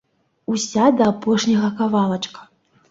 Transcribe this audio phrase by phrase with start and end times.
[0.51, 2.41] Уся да апошняга кавалачка.